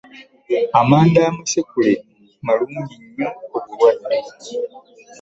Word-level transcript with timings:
Amanda 0.79 1.19
amasekule 1.31 1.93
malungi 2.45 2.95
nnyo 3.01 3.29
ku 3.47 3.53
bulwadde. 3.63 4.17